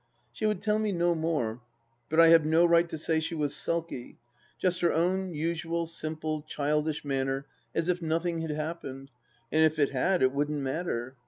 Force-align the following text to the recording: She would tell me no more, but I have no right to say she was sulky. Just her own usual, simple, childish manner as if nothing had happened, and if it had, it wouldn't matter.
She 0.31 0.47
would 0.47 0.63
tell 0.63 0.79
me 0.79 0.91
no 0.91 1.13
more, 1.13 1.61
but 2.09 2.19
I 2.19 2.29
have 2.29 2.43
no 2.43 2.65
right 2.65 2.89
to 2.89 2.97
say 2.97 3.19
she 3.19 3.35
was 3.35 3.55
sulky. 3.55 4.17
Just 4.59 4.81
her 4.81 4.91
own 4.91 5.35
usual, 5.35 5.85
simple, 5.85 6.41
childish 6.41 7.05
manner 7.05 7.45
as 7.75 7.87
if 7.87 8.01
nothing 8.01 8.41
had 8.41 8.49
happened, 8.49 9.11
and 9.51 9.63
if 9.63 9.77
it 9.77 9.91
had, 9.91 10.23
it 10.23 10.31
wouldn't 10.31 10.61
matter. 10.63 11.17